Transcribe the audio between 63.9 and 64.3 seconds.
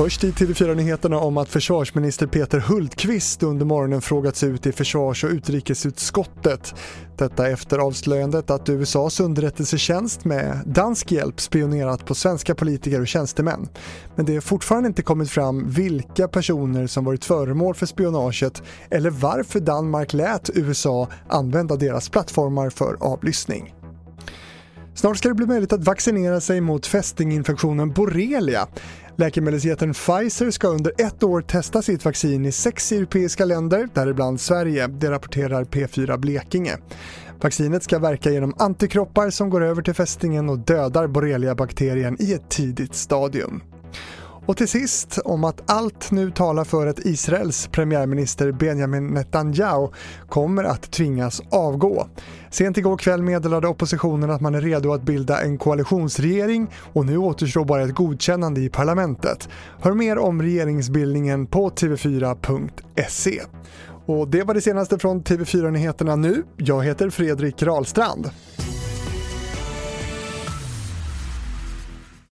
Och